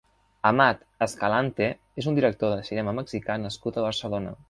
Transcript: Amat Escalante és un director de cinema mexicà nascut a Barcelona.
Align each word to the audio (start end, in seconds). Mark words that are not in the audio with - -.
Amat 0.49 0.81
Escalante 1.07 1.69
és 2.03 2.09
un 2.13 2.19
director 2.21 2.57
de 2.57 2.67
cinema 2.73 2.99
mexicà 3.03 3.41
nascut 3.47 3.79
a 3.83 3.89
Barcelona. 3.91 4.39